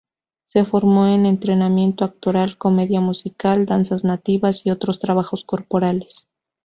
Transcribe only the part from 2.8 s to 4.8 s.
musical, danzas nativas y